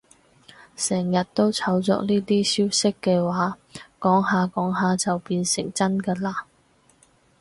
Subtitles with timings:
[0.75, 3.59] 成日都炒作呢啲消息嘅話，
[3.99, 6.43] 講下講下就變成真㗎喇